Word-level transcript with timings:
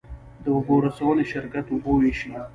د 0.43 0.45
اوبو 0.55 0.75
رسونې 0.85 1.23
شرکت 1.31 1.65
اوبه 1.69 1.91
ویشي 1.95 2.31